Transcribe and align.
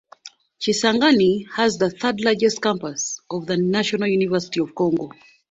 Kisangani 0.59 1.45
has 1.51 1.77
the 1.77 1.91
third 1.91 2.21
largest 2.21 2.59
campus 2.59 3.19
of 3.29 3.45
the 3.45 3.55
National 3.55 4.07
University 4.07 4.59
of 4.59 4.73
Congo. 4.73 5.11